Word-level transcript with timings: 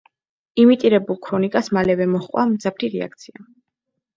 იმიტირებულ 0.63 1.19
ქრონიკას 1.27 1.69
მალევე 1.79 2.09
მოჰყვა 2.15 2.47
მძაფრი 2.55 2.91
რეაქცია. 2.97 3.45